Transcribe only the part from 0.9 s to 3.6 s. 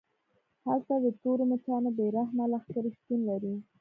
د تورو مچانو بې رحمه لښکرې شتون لري